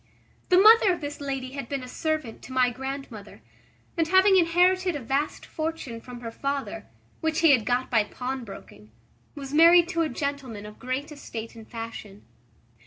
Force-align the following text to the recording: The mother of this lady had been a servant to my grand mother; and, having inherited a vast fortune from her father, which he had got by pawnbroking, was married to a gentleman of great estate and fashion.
The 0.49 0.57
mother 0.57 0.91
of 0.91 0.99
this 0.99 1.21
lady 1.21 1.51
had 1.51 1.69
been 1.69 1.83
a 1.83 1.87
servant 1.87 2.41
to 2.41 2.51
my 2.51 2.71
grand 2.71 3.11
mother; 3.11 3.43
and, 3.95 4.07
having 4.07 4.35
inherited 4.35 4.95
a 4.95 4.99
vast 4.99 5.45
fortune 5.45 6.01
from 6.01 6.21
her 6.21 6.31
father, 6.31 6.87
which 7.19 7.41
he 7.41 7.51
had 7.51 7.67
got 7.67 7.91
by 7.91 8.03
pawnbroking, 8.05 8.89
was 9.35 9.53
married 9.53 9.87
to 9.89 10.01
a 10.01 10.09
gentleman 10.09 10.65
of 10.65 10.79
great 10.79 11.11
estate 11.11 11.53
and 11.53 11.67
fashion. 11.69 12.23